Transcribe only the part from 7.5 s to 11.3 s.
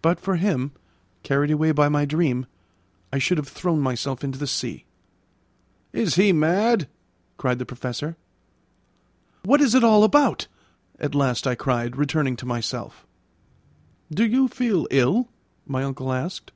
the Professor. "What is it all about?" at